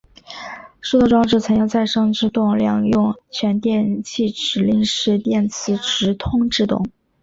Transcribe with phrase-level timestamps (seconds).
[0.81, 6.83] 制动装置采用再生制动两用全电气指令式电磁直通制动。